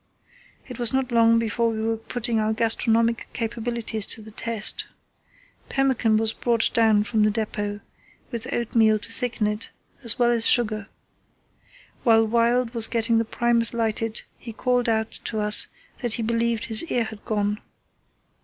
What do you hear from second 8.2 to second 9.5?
with oatmeal to thicken